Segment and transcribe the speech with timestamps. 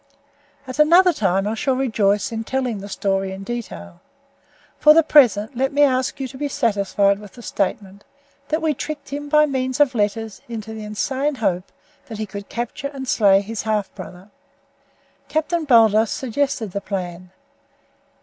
[0.65, 4.01] "At another time I shall rejoice in telling the story in detail.
[4.79, 8.03] For the present let me ask you to be satisfied with the statement
[8.47, 11.71] that we tricked him by means of letters into the insane hope
[12.07, 14.31] that he could capture and slay his half brother.
[15.27, 17.29] Captain Baldos suggested the plan.